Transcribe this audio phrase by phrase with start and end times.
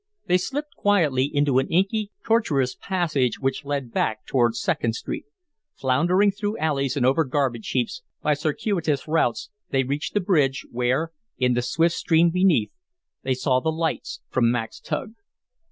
[0.25, 5.25] They slipped quietly into an inky, tortuous passage which led back towards Second Street.
[5.75, 11.11] Floundering through alleys and over garbage heaps, by circuitous routes, they reached the bridge, where,
[11.37, 12.71] in the swift stream beneath,
[13.21, 15.13] they saw the lights from Mac's tug.